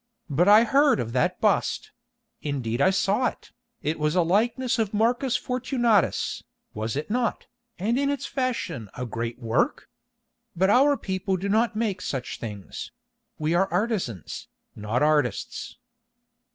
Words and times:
But 0.31 0.47
I 0.47 0.63
heard 0.63 0.99
of 0.99 1.13
that 1.13 1.39
bust; 1.39 1.91
indeed 2.41 2.81
I 2.81 2.89
saw 2.89 3.27
it; 3.27 3.51
it 3.83 3.99
was 3.99 4.15
a 4.15 4.23
likeness 4.23 4.79
of 4.79 4.95
Marcus 4.95 5.35
Fortunatus, 5.35 6.43
was 6.73 6.95
it 6.95 7.11
not, 7.11 7.45
and 7.77 7.99
in 7.99 8.09
its 8.09 8.25
fashion 8.25 8.89
a 8.97 9.05
great 9.05 9.37
work? 9.37 9.89
But 10.55 10.71
our 10.71 10.97
people 10.97 11.37
do 11.37 11.49
not 11.49 11.75
make 11.75 12.01
such 12.01 12.39
things; 12.39 12.91
we 13.37 13.53
are 13.53 13.71
artisans, 13.71 14.47
not 14.75 15.03
artists." 15.03 15.77